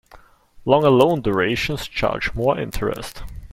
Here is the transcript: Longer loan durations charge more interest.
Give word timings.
Longer 0.65 0.89
loan 0.89 1.21
durations 1.21 1.87
charge 1.87 2.33
more 2.33 2.57
interest. 2.59 3.21